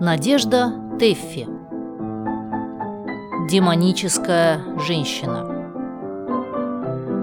Надежда 0.00 0.72
Теффи 0.98 1.46
Демоническая 3.48 4.76
женщина. 4.80 5.44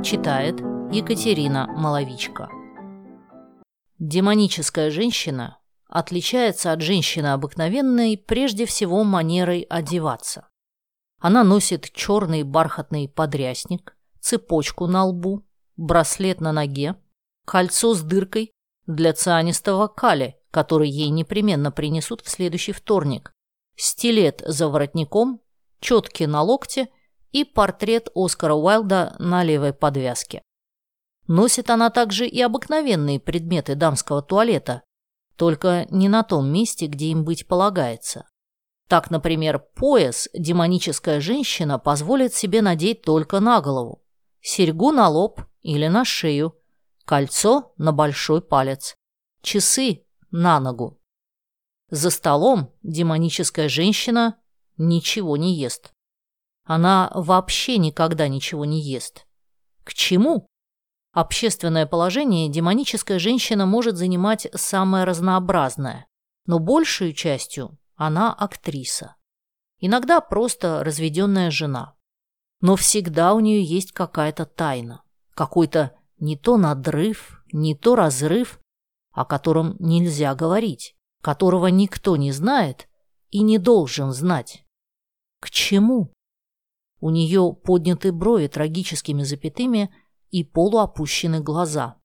Читает 0.01 0.61
Екатерина 0.89 1.67
Маловичка 1.67 2.47
Демоническая 3.99 4.89
женщина 4.89 5.59
отличается 5.89 6.71
от 6.71 6.79
женщины 6.79 7.27
обыкновенной 7.27 8.17
прежде 8.17 8.65
всего 8.65 9.03
манерой 9.03 9.67
одеваться. 9.69 10.47
Она 11.19 11.43
носит 11.43 11.91
черный 11.91 12.43
бархатный 12.43 13.09
подрясник, 13.09 13.97
цепочку 14.21 14.87
на 14.87 15.03
лбу, 15.03 15.45
браслет 15.75 16.39
на 16.39 16.53
ноге, 16.53 16.95
кольцо 17.45 17.93
с 17.93 18.01
дыркой 18.01 18.53
для 18.87 19.11
цианистого 19.11 19.87
кали, 19.89 20.40
который 20.51 20.89
ей 20.89 21.09
непременно 21.09 21.71
принесут 21.71 22.21
в 22.21 22.29
следующий 22.29 22.73
вторник, 22.73 23.31
стилет 23.75 24.43
за 24.45 24.67
воротником, 24.67 25.41
четки 25.79 26.25
на 26.25 26.41
локте 26.41 26.89
и 27.31 27.43
портрет 27.43 28.09
Оскара 28.13 28.53
Уайлда 28.53 29.15
на 29.19 29.43
левой 29.43 29.73
подвязке. 29.73 30.43
Носит 31.27 31.69
она 31.69 31.89
также 31.89 32.27
и 32.27 32.41
обыкновенные 32.41 33.19
предметы 33.19 33.75
дамского 33.75 34.21
туалета, 34.21 34.83
только 35.37 35.87
не 35.89 36.09
на 36.09 36.23
том 36.23 36.51
месте, 36.51 36.87
где 36.87 37.07
им 37.07 37.23
быть 37.23 37.47
полагается. 37.47 38.25
Так, 38.87 39.09
например, 39.09 39.59
пояс 39.59 40.27
демоническая 40.33 41.21
женщина 41.21 41.79
позволит 41.79 42.33
себе 42.33 42.61
надеть 42.61 43.03
только 43.03 43.39
на 43.39 43.61
голову, 43.61 44.03
серьгу 44.41 44.91
на 44.91 45.07
лоб 45.07 45.41
или 45.61 45.87
на 45.87 46.03
шею, 46.03 46.57
кольцо 47.05 47.73
на 47.77 47.93
большой 47.93 48.41
палец, 48.41 48.95
часы 49.41 50.05
на 50.31 50.59
ногу. 50.59 50.99
За 51.89 52.09
столом 52.09 52.73
демоническая 52.83 53.67
женщина 53.67 54.37
ничего 54.77 55.37
не 55.37 55.55
ест. 55.55 55.93
Она 56.63 57.11
вообще 57.13 57.77
никогда 57.77 58.27
ничего 58.27 58.65
не 58.65 58.81
ест. 58.81 59.27
К 59.83 59.93
чему? 59.93 60.47
Общественное 61.11 61.85
положение 61.85 62.47
демоническая 62.47 63.19
женщина 63.19 63.65
может 63.65 63.97
занимать 63.97 64.47
самое 64.53 65.03
разнообразное, 65.03 66.07
но 66.45 66.59
большей 66.59 67.13
частью 67.13 67.77
она 67.95 68.33
актриса. 68.33 69.15
Иногда 69.79 70.21
просто 70.21 70.83
разведенная 70.83 71.51
жена. 71.51 71.95
Но 72.61 72.77
всегда 72.77 73.33
у 73.33 73.41
нее 73.41 73.63
есть 73.63 73.91
какая-то 73.91 74.45
тайна, 74.45 75.03
какой-то 75.33 75.97
не 76.19 76.37
то 76.37 76.55
надрыв, 76.55 77.43
не 77.51 77.75
то 77.75 77.95
разрыв, 77.95 78.60
о 79.11 79.25
котором 79.25 79.75
нельзя 79.79 80.35
говорить, 80.35 80.95
которого 81.21 81.67
никто 81.67 82.15
не 82.15 82.31
знает 82.31 82.87
и 83.29 83.41
не 83.41 83.57
должен 83.57 84.11
знать. 84.11 84.65
К 85.39 85.49
чему? 85.49 86.13
У 86.99 87.09
нее 87.09 87.53
подняты 87.63 88.11
брови 88.11 88.47
трагическими 88.47 89.23
запятыми 89.23 89.93
и 90.29 90.43
полуопущены 90.43 91.41
глаза. 91.41 91.97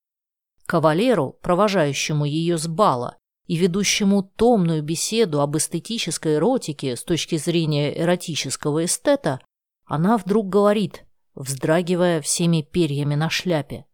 Кавалеру, 0.67 1.39
провожающему 1.43 2.25
ее 2.25 2.59
с 2.59 2.67
бала 2.67 3.19
и 3.47 3.57
ведущему 3.57 4.23
томную 4.23 4.83
беседу 4.83 5.41
об 5.41 5.57
эстетической 5.57 6.37
эротике 6.37 6.97
с 6.97 7.05
точки 7.05 7.37
зрения 7.37 7.97
эротического 7.97 8.85
эстета, 8.85 9.41
она 9.85 10.17
вдруг 10.17 10.49
говорит, 10.49 11.05
вздрагивая 11.35 12.21
всеми 12.21 12.63
перьями 12.63 13.15
на 13.15 13.31
шляпе. 13.31 13.87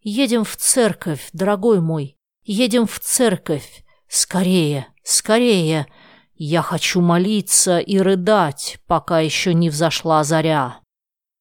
«Едем 0.00 0.44
в 0.44 0.56
церковь, 0.56 1.28
дорогой 1.32 1.80
мой, 1.80 2.15
едем 2.46 2.86
в 2.86 2.98
церковь. 3.00 3.84
Скорее, 4.08 4.88
скорее. 5.02 5.86
Я 6.34 6.62
хочу 6.62 7.00
молиться 7.00 7.78
и 7.78 7.98
рыдать, 7.98 8.78
пока 8.86 9.20
еще 9.20 9.54
не 9.54 9.70
взошла 9.70 10.22
заря». 10.24 10.80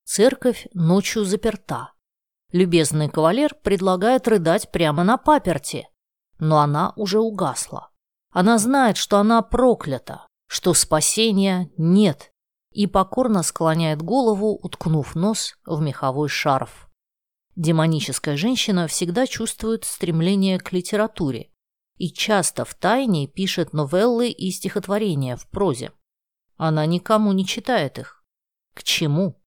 Церковь 0.06 0.68
ночью 0.74 1.26
заперта. 1.26 1.92
Любезный 2.52 3.10
кавалер 3.10 3.56
предлагает 3.64 4.28
рыдать 4.28 4.72
прямо 4.72 5.04
на 5.04 5.18
паперти, 5.18 5.90
но 6.40 6.60
она 6.60 6.94
уже 6.96 7.20
угасла. 7.20 7.90
Она 8.32 8.58
знает, 8.58 8.98
что 8.98 9.18
она 9.18 9.42
проклята, 9.42 10.28
что 10.48 10.74
спасения 10.74 11.72
нет, 11.78 12.32
и 12.72 12.88
покорно 12.88 13.44
склоняет 13.44 14.02
голову, 14.02 14.60
уткнув 14.62 15.16
нос 15.16 15.56
в 15.66 15.82
меховой 15.82 16.30
шарф. 16.30 16.85
Демоническая 17.56 18.36
женщина 18.36 18.88
всегда 18.88 19.26
чувствует 19.26 19.86
стремление 19.86 20.60
к 20.60 20.74
литературе 20.74 21.52
и 21.98 22.12
часто 22.12 22.66
в 22.66 22.76
тайне 22.76 23.28
пишет 23.28 23.72
новеллы 23.72 24.30
и 24.30 24.52
стихотворения 24.52 25.38
в 25.38 25.48
прозе. 25.50 25.94
Она 26.58 26.86
никому 26.86 27.32
не 27.32 27.46
читает 27.46 27.98
их. 27.98 28.24
К 28.74 28.84
чему? 28.84 29.42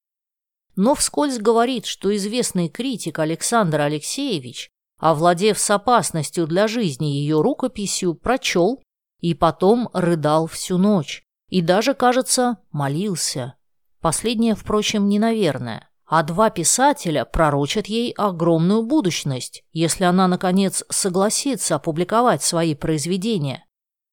Но 0.74 0.94
вскользь 0.94 1.38
говорит, 1.38 1.84
что 1.84 2.14
известный 2.16 2.70
критик 2.70 3.18
Александр 3.18 3.82
Алексеевич, 3.82 4.70
овладев 4.98 5.58
с 5.58 5.70
опасностью 5.70 6.46
для 6.46 6.66
жизни 6.66 7.06
ее 7.06 7.42
рукописью, 7.42 8.14
прочел 8.14 8.82
и 9.20 9.34
потом 9.34 9.90
рыдал 9.92 10.46
всю 10.46 10.78
ночь 10.78 11.22
и 11.50 11.60
даже, 11.60 11.92
кажется, 11.92 12.58
молился. 12.70 13.56
Последнее, 14.00 14.54
впрочем, 14.54 15.08
не 15.08 15.18
наверное 15.18 15.87
а 16.08 16.22
два 16.22 16.48
писателя 16.48 17.26
пророчат 17.26 17.86
ей 17.86 18.12
огромную 18.12 18.82
будущность, 18.82 19.62
если 19.72 20.04
она, 20.04 20.26
наконец, 20.26 20.82
согласится 20.88 21.76
опубликовать 21.76 22.42
свои 22.42 22.74
произведения. 22.74 23.66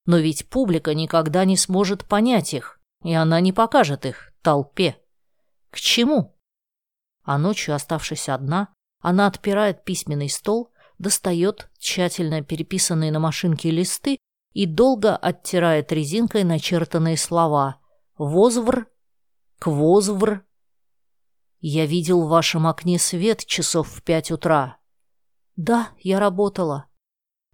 Но 0.05 0.17
ведь 0.17 0.49
публика 0.49 0.93
никогда 0.93 1.45
не 1.45 1.55
сможет 1.55 2.05
понять 2.05 2.53
их, 2.53 2.81
и 3.03 3.13
она 3.13 3.39
не 3.39 3.53
покажет 3.53 4.05
их 4.05 4.33
толпе. 4.41 4.97
К 5.71 5.77
чему? 5.77 6.35
А 7.23 7.37
ночью, 7.37 7.73
оставшись 7.73 8.27
одна, 8.27 8.73
она 9.01 9.27
отпирает 9.27 9.85
письменный 9.85 10.29
стол, 10.29 10.71
достает 10.99 11.69
тщательно 11.79 12.41
переписанные 12.41 13.11
на 13.11 13.19
машинке 13.19 13.71
листы 13.71 14.19
и 14.51 14.65
долго 14.65 15.15
оттирает 15.15 15.93
резинкой 15.93 16.43
начертанные 16.43 17.15
слова 17.15 17.79
«возвр», 18.17 18.87
«квозвр», 19.59 20.45
я 21.61 21.85
видел 21.85 22.23
в 22.23 22.29
вашем 22.29 22.67
окне 22.67 22.99
свет 22.99 23.45
часов 23.45 23.89
в 23.89 24.03
пять 24.03 24.31
утра. 24.31 24.77
Да, 25.55 25.89
я 25.99 26.19
работала. 26.19 26.85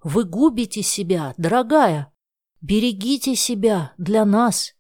Вы 0.04 0.24
губите 0.24 0.82
себя, 0.82 1.34
дорогая. 1.38 2.12
Берегите 2.62 3.36
себя 3.36 3.94
для 3.98 4.26
нас. 4.26 4.74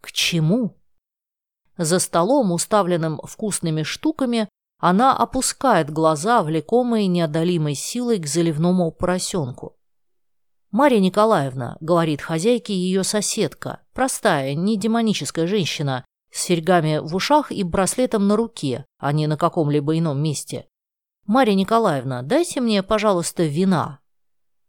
К 0.00 0.12
чему? 0.12 0.78
За 1.76 1.98
столом, 1.98 2.52
уставленным 2.52 3.20
вкусными 3.24 3.82
штуками, 3.82 4.48
она 4.78 5.16
опускает 5.16 5.90
глаза, 5.90 6.42
влекомые 6.42 7.06
неодолимой 7.06 7.74
силой 7.74 8.18
к 8.18 8.26
заливному 8.26 8.90
поросенку. 8.92 9.76
«Марья 10.70 11.00
Николаевна»,— 11.00 11.76
говорит 11.80 12.20
хозяйке 12.20 12.74
ее 12.74 13.02
соседка, 13.02 13.80
простая, 13.94 14.54
не 14.54 14.76
демоническая 14.76 15.46
женщина, 15.46 16.04
с 16.38 16.42
серьгами 16.42 16.98
в 16.98 17.14
ушах 17.16 17.50
и 17.50 17.64
браслетом 17.64 18.28
на 18.28 18.36
руке, 18.36 18.86
а 18.98 19.12
не 19.12 19.26
на 19.26 19.36
каком-либо 19.36 19.98
ином 19.98 20.22
месте. 20.22 20.66
«Марья 21.26 21.54
Николаевна, 21.54 22.22
дайте 22.22 22.60
мне, 22.60 22.82
пожалуйста, 22.82 23.44
вина». 23.44 23.98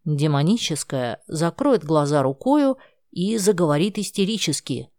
Демоническая 0.04 1.22
закроет 1.28 1.84
глаза 1.84 2.24
рукою 2.24 2.78
и 3.12 3.38
заговорит 3.38 3.98
истерически. 3.98 4.90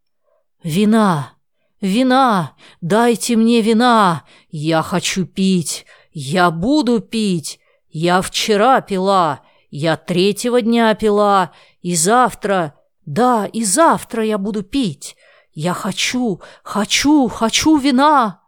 «Вина! 0.62 1.32
Вина! 1.81 2.54
Дайте 2.81 3.37
мне 3.37 3.62
вина! 3.62 4.25
Я 4.50 4.82
хочу 4.82 5.26
пить! 5.26 5.87
Я 6.12 6.50
буду 6.50 7.00
пить! 7.00 7.58
Я 7.88 8.22
вчера 8.22 8.81
пила! 8.81 9.41
Я 9.70 9.97
третьего 9.97 10.62
дня 10.62 10.94
пила! 10.94 11.52
И 11.81 11.97
завтра... 11.97 12.75
Да, 13.06 13.46
и 13.46 13.64
завтра 13.64 14.25
я 14.25 14.38
буду 14.38 14.62
пить! 14.62 15.17
Я 15.62 15.74
хочу, 15.74 16.40
хочу, 16.62 17.28
хочу 17.28 17.76
вина!» 17.76 18.42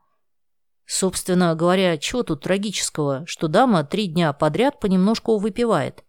Собственно 0.87 1.55
говоря, 1.55 1.99
чего 1.99 2.23
тут 2.23 2.41
трагического, 2.41 3.27
что 3.27 3.49
дама 3.49 3.85
три 3.85 4.07
дня 4.07 4.33
подряд 4.33 4.81
понемножку 4.81 5.37
выпивает. 5.37 6.05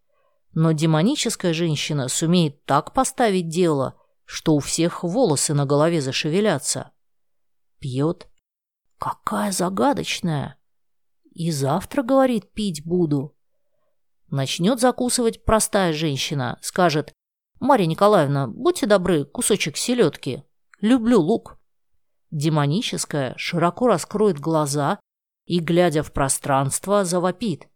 Но 0.53 0.71
демоническая 0.71 1.51
женщина 1.51 2.07
сумеет 2.07 2.63
так 2.63 2.93
поставить 2.93 3.49
дело, 3.49 3.99
что 4.23 4.55
у 4.55 4.59
всех 4.59 5.03
волосы 5.03 5.53
на 5.53 5.65
голове 5.65 5.99
зашевелятся. 5.99 6.91
Пьет. 7.79 8.29
Какая 8.97 9.51
загадочная. 9.51 10.57
И 11.33 11.51
завтра, 11.51 12.03
говорит, 12.03 12.53
пить 12.53 12.85
буду. 12.85 13.35
Начнет 14.29 14.79
закусывать 14.79 15.43
простая 15.43 15.91
женщина, 15.91 16.57
скажет, 16.61 17.11
«Марья 17.59 17.87
Николаевна, 17.87 18.47
будьте 18.47 18.85
добры, 18.85 19.25
кусочек 19.25 19.75
селедки». 19.75 20.45
Люблю 20.83 21.21
лук. 21.21 21.57
Демоническая 22.29 23.35
широко 23.37 23.87
раскроет 23.87 24.37
глаза 24.37 24.99
и, 25.45 25.59
глядя 25.59 26.03
в 26.03 26.11
пространство, 26.11 27.05
завопит. 27.05 27.69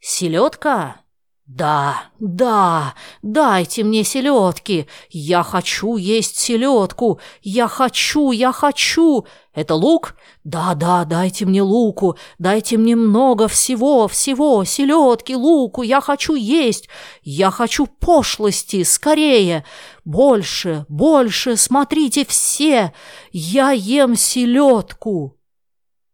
«Селедка? 0.00 1.02
«Да, 1.48 2.10
да, 2.20 2.94
дайте 3.22 3.82
мне 3.82 4.04
селедки! 4.04 4.86
Я 5.08 5.42
хочу 5.42 5.96
есть 5.96 6.36
селедку! 6.36 7.20
Я 7.40 7.68
хочу, 7.68 8.32
я 8.32 8.52
хочу! 8.52 9.24
Это 9.54 9.74
лук? 9.74 10.14
Да, 10.44 10.74
да, 10.74 11.06
дайте 11.06 11.46
мне 11.46 11.62
луку! 11.62 12.18
Дайте 12.38 12.76
мне 12.76 12.96
много 12.96 13.48
всего, 13.48 14.08
всего! 14.08 14.62
Селедки, 14.64 15.34
луку! 15.34 15.80
Я 15.80 16.02
хочу 16.02 16.34
есть! 16.34 16.90
Я 17.22 17.50
хочу 17.50 17.86
пошлости! 17.86 18.82
Скорее! 18.82 19.64
Больше, 20.04 20.84
больше! 20.90 21.56
Смотрите 21.56 22.26
все! 22.26 22.92
Я 23.32 23.70
ем 23.70 24.16
селедку!» 24.16 25.38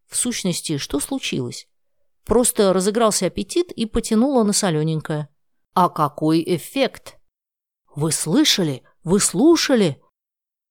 В 0.08 0.16
сущности, 0.16 0.78
что 0.78 1.00
случилось? 1.00 1.66
Просто 2.24 2.72
разыгрался 2.72 3.26
аппетит 3.26 3.70
и 3.72 3.86
потянуло 3.86 4.42
на 4.44 4.52
солененькое. 4.52 5.28
А 5.74 5.88
какой 5.88 6.42
эффект? 6.46 7.18
Вы 7.94 8.12
слышали? 8.12 8.82
Вы 9.02 9.20
слушали? 9.20 10.00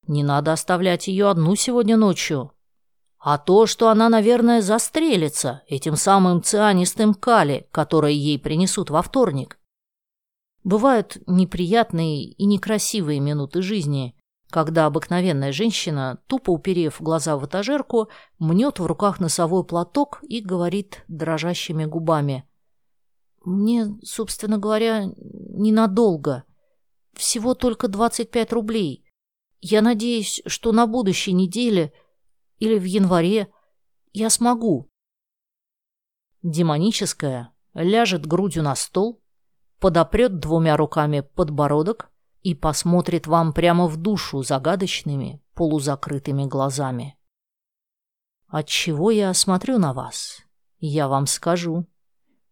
Не 0.08 0.24
надо 0.24 0.52
оставлять 0.52 1.08
ее 1.08 1.30
одну 1.30 1.56
сегодня 1.56 1.96
ночью. 1.96 2.52
А 3.20 3.38
то, 3.38 3.68
что 3.68 3.90
она, 3.90 4.10
наверное, 4.10 4.62
застрелится 4.62 5.62
этим 5.68 5.96
самым 5.96 6.44
цианистым 6.44 7.14
кали, 7.14 7.70
которое 7.72 8.12
ей 8.12 8.38
принесут 8.38 8.90
во 8.90 9.02
вторник. 9.02 9.60
Бывают 10.64 11.18
неприятные 11.28 12.24
и 12.24 12.46
некрасивые 12.46 13.20
минуты 13.20 13.62
жизни, 13.62 14.16
когда 14.54 14.86
обыкновенная 14.86 15.52
женщина, 15.52 16.20
тупо 16.28 16.52
уперев 16.52 17.02
глаза 17.02 17.38
в 17.38 17.46
этажерку, 17.48 18.10
мнет 18.38 18.78
в 18.78 18.86
руках 18.86 19.20
носовой 19.20 19.64
платок 19.64 20.20
и 20.22 20.42
говорит 20.42 21.04
дрожащими 21.08 21.86
губами. 21.86 22.48
«Мне, 23.44 23.98
собственно 24.04 24.60
говоря, 24.60 25.06
ненадолго. 25.18 26.44
Всего 27.14 27.56
только 27.56 27.88
25 27.88 28.54
рублей. 28.54 29.04
Я 29.60 29.82
надеюсь, 29.82 30.44
что 30.46 30.72
на 30.72 30.86
будущей 30.86 31.34
неделе 31.34 31.92
или 32.60 32.78
в 32.78 32.84
январе 32.84 33.52
я 34.12 34.30
смогу». 34.30 34.88
Демоническая 36.44 37.52
ляжет 37.74 38.28
грудью 38.28 38.62
на 38.62 38.76
стол, 38.76 39.20
подопрет 39.80 40.38
двумя 40.38 40.78
руками 40.78 41.22
подбородок, 41.22 42.13
и 42.44 42.54
посмотрит 42.54 43.26
вам 43.26 43.54
прямо 43.54 43.88
в 43.88 43.98
душу 43.98 44.44
загадочными, 44.44 45.42
полузакрытыми 45.56 46.46
глазами. 46.46 47.18
Отчего 48.48 49.10
я 49.10 49.34
смотрю 49.34 49.80
на 49.80 49.94
вас? 49.94 50.44
Я 50.78 51.08
вам 51.08 51.26
скажу. 51.26 51.88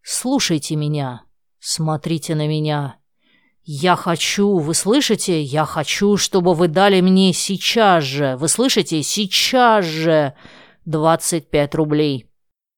Слушайте 0.01 0.75
меня, 0.75 1.25
смотрите 1.59 2.33
на 2.33 2.47
меня. 2.47 2.97
Я 3.63 3.95
хочу, 3.95 4.57
вы 4.57 4.73
слышите? 4.73 5.41
Я 5.43 5.65
хочу, 5.65 6.17
чтобы 6.17 6.55
вы 6.55 6.67
дали 6.67 7.01
мне 7.01 7.33
сейчас 7.33 8.03
же, 8.03 8.35
вы 8.37 8.47
слышите? 8.47 9.03
Сейчас 9.03 9.85
же 9.85 10.33
25 10.85 11.75
рублей. 11.75 12.27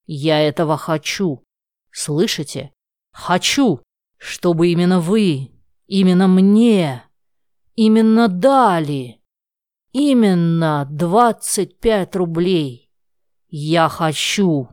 Я 0.06 0.42
этого 0.42 0.77
хочу. 0.77 1.44
Слышите? 1.92 2.74
Хочу, 3.13 3.81
чтобы 4.18 4.69
именно 4.69 5.00
вы 5.00 5.52
Именно 5.95 6.28
мне. 6.28 7.04
Именно 7.75 8.28
дали. 8.28 9.22
Именно 9.92 10.88
двадцать 10.90 11.80
пять 11.80 12.16
рублей. 12.16 12.92
Я 13.48 13.90
хочу. 13.90 14.69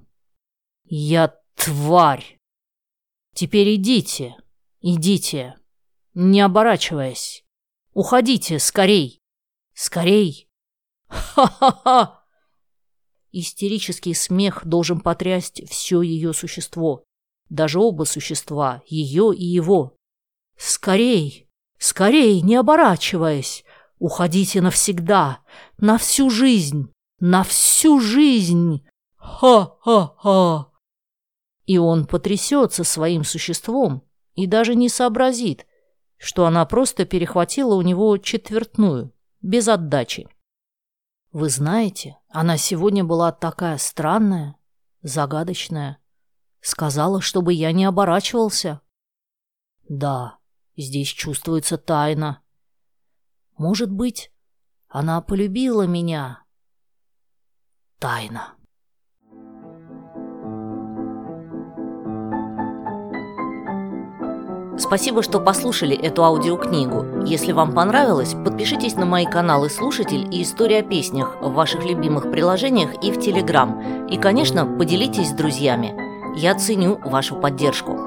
Я 0.84 1.38
тварь. 1.56 2.38
Теперь 3.34 3.74
идите. 3.74 4.34
Идите. 4.80 5.56
Не 6.14 6.40
оборачиваясь. 6.40 7.44
Уходите 7.92 8.58
скорей. 8.58 9.20
Скорей. 9.74 10.48
Ха-ха-ха. 11.08 12.24
Истерический 13.30 14.14
смех 14.14 14.64
должен 14.64 15.02
потрясть 15.02 15.68
все 15.68 16.00
ее 16.00 16.32
существо. 16.32 17.04
Даже 17.50 17.78
оба 17.78 18.04
существа, 18.04 18.82
ее 18.86 19.34
и 19.36 19.44
его. 19.44 19.99
«Скорей! 20.62 21.48
Скорей, 21.78 22.42
не 22.42 22.56
оборачиваясь! 22.56 23.64
Уходите 23.98 24.60
навсегда! 24.60 25.38
На 25.78 25.96
всю 25.96 26.28
жизнь! 26.28 26.92
На 27.18 27.44
всю 27.44 27.98
жизнь! 27.98 28.86
Ха-ха-ха!» 29.16 30.70
И 31.64 31.78
он 31.78 32.04
потрясется 32.04 32.84
своим 32.84 33.24
существом 33.24 34.06
и 34.34 34.46
даже 34.46 34.74
не 34.74 34.90
сообразит, 34.90 35.66
что 36.18 36.44
она 36.44 36.66
просто 36.66 37.06
перехватила 37.06 37.74
у 37.74 37.80
него 37.80 38.18
четвертную, 38.18 39.14
без 39.40 39.66
отдачи. 39.66 40.28
Вы 41.32 41.48
знаете, 41.48 42.18
она 42.28 42.58
сегодня 42.58 43.02
была 43.02 43.32
такая 43.32 43.78
странная, 43.78 44.56
загадочная. 45.00 45.96
Сказала, 46.60 47.22
чтобы 47.22 47.54
я 47.54 47.72
не 47.72 47.86
оборачивался. 47.86 48.82
Да, 49.88 50.39
Здесь 50.76 51.08
чувствуется 51.08 51.78
тайна. 51.78 52.42
Может 53.58 53.90
быть, 53.90 54.32
она 54.88 55.20
полюбила 55.20 55.86
меня. 55.86 56.44
Тайна. 57.98 58.54
Спасибо, 64.80 65.22
что 65.22 65.40
послушали 65.40 65.94
эту 65.94 66.24
аудиокнигу. 66.24 67.26
Если 67.26 67.52
вам 67.52 67.74
понравилось, 67.74 68.32
подпишитесь 68.32 68.94
на 68.94 69.04
мои 69.04 69.26
каналы 69.26 69.68
«Слушатель» 69.68 70.34
и 70.34 70.42
«История 70.42 70.78
о 70.78 70.82
песнях» 70.82 71.36
в 71.42 71.52
ваших 71.52 71.84
любимых 71.84 72.30
приложениях 72.32 72.94
и 73.04 73.12
в 73.12 73.20
Телеграм. 73.20 74.06
И, 74.06 74.16
конечно, 74.16 74.64
поделитесь 74.64 75.28
с 75.28 75.32
друзьями. 75.32 75.94
Я 76.34 76.54
ценю 76.54 76.98
вашу 77.04 77.36
поддержку. 77.36 77.99